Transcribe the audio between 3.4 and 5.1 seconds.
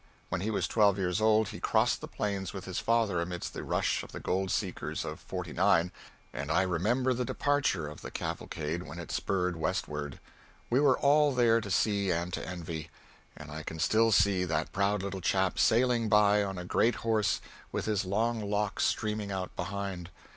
the rush of the gold seekers